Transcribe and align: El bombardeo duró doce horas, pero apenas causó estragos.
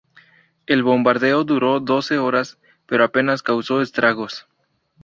El 0.65 0.81
bombardeo 0.81 1.43
duró 1.43 1.79
doce 1.79 2.17
horas, 2.17 2.57
pero 2.87 3.03
apenas 3.03 3.43
causó 3.43 3.81
estragos. 3.83 4.47